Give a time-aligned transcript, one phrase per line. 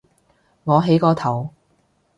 [0.63, 1.51] 我起個頭